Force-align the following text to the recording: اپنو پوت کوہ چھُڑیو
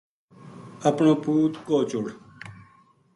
اپنو 0.89 1.13
پوت 1.23 1.53
کوہ 1.65 1.81
چھُڑیو 1.89 2.13